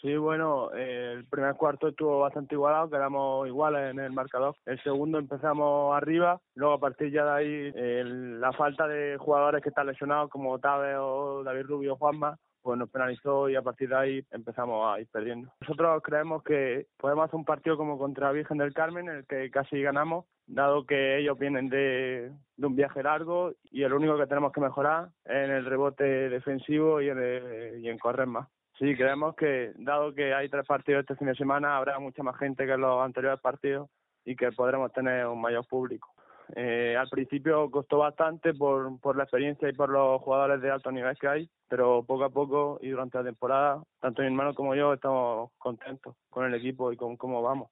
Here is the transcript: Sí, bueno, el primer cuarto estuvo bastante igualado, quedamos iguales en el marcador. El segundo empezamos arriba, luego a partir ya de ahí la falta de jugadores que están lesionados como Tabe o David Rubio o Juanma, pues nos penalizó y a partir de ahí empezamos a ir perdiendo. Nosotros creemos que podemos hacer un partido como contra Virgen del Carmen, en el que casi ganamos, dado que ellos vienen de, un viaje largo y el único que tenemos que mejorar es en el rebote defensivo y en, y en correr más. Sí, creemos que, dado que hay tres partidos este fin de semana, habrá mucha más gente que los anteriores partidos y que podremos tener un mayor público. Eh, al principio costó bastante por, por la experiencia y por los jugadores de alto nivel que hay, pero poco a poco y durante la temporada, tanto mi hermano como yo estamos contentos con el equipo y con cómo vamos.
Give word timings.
Sí, 0.00 0.16
bueno, 0.16 0.70
el 0.72 1.26
primer 1.26 1.54
cuarto 1.56 1.88
estuvo 1.88 2.20
bastante 2.20 2.54
igualado, 2.54 2.88
quedamos 2.88 3.46
iguales 3.46 3.90
en 3.90 4.00
el 4.00 4.12
marcador. 4.12 4.56
El 4.64 4.82
segundo 4.82 5.18
empezamos 5.18 5.94
arriba, 5.94 6.40
luego 6.54 6.74
a 6.74 6.80
partir 6.80 7.12
ya 7.12 7.24
de 7.24 7.30
ahí 7.30 7.72
la 8.04 8.52
falta 8.52 8.88
de 8.88 9.18
jugadores 9.18 9.62
que 9.62 9.68
están 9.68 9.88
lesionados 9.88 10.30
como 10.30 10.58
Tabe 10.58 10.96
o 10.96 11.44
David 11.44 11.66
Rubio 11.66 11.92
o 11.92 11.96
Juanma, 11.96 12.38
pues 12.62 12.78
nos 12.78 12.90
penalizó 12.90 13.48
y 13.50 13.56
a 13.56 13.62
partir 13.62 13.90
de 13.90 13.96
ahí 13.96 14.26
empezamos 14.30 14.86
a 14.86 15.00
ir 15.00 15.08
perdiendo. 15.10 15.52
Nosotros 15.60 16.02
creemos 16.02 16.42
que 16.44 16.86
podemos 16.96 17.26
hacer 17.26 17.36
un 17.36 17.44
partido 17.44 17.76
como 17.76 17.98
contra 17.98 18.32
Virgen 18.32 18.58
del 18.58 18.72
Carmen, 18.72 19.08
en 19.08 19.16
el 19.16 19.26
que 19.26 19.50
casi 19.50 19.82
ganamos, 19.82 20.24
dado 20.46 20.86
que 20.86 21.18
ellos 21.18 21.38
vienen 21.38 21.68
de, 21.68 22.32
un 22.58 22.74
viaje 22.74 23.02
largo 23.02 23.52
y 23.64 23.82
el 23.82 23.92
único 23.92 24.16
que 24.16 24.26
tenemos 24.26 24.52
que 24.52 24.60
mejorar 24.60 25.10
es 25.24 25.44
en 25.44 25.50
el 25.50 25.66
rebote 25.66 26.04
defensivo 26.04 27.02
y 27.02 27.08
en, 27.08 27.82
y 27.82 27.88
en 27.88 27.98
correr 27.98 28.26
más. 28.26 28.48
Sí, 28.80 28.96
creemos 28.96 29.36
que, 29.36 29.72
dado 29.76 30.14
que 30.14 30.32
hay 30.32 30.48
tres 30.48 30.66
partidos 30.66 31.02
este 31.02 31.14
fin 31.14 31.26
de 31.26 31.34
semana, 31.34 31.76
habrá 31.76 31.98
mucha 31.98 32.22
más 32.22 32.38
gente 32.38 32.64
que 32.64 32.78
los 32.78 33.04
anteriores 33.04 33.38
partidos 33.38 33.90
y 34.24 34.34
que 34.34 34.52
podremos 34.52 34.90
tener 34.94 35.26
un 35.26 35.38
mayor 35.38 35.66
público. 35.66 36.08
Eh, 36.56 36.96
al 36.98 37.10
principio 37.10 37.70
costó 37.70 37.98
bastante 37.98 38.54
por, 38.54 38.98
por 39.00 39.16
la 39.16 39.24
experiencia 39.24 39.68
y 39.68 39.74
por 39.74 39.90
los 39.90 40.22
jugadores 40.22 40.62
de 40.62 40.70
alto 40.70 40.90
nivel 40.90 41.14
que 41.18 41.28
hay, 41.28 41.50
pero 41.68 42.02
poco 42.04 42.24
a 42.24 42.30
poco 42.30 42.78
y 42.80 42.88
durante 42.88 43.18
la 43.18 43.24
temporada, 43.24 43.82
tanto 44.00 44.22
mi 44.22 44.28
hermano 44.28 44.54
como 44.54 44.74
yo 44.74 44.94
estamos 44.94 45.50
contentos 45.58 46.16
con 46.30 46.46
el 46.46 46.54
equipo 46.54 46.90
y 46.90 46.96
con 46.96 47.18
cómo 47.18 47.42
vamos. 47.42 47.68